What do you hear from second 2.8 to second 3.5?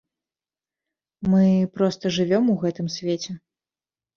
свеце.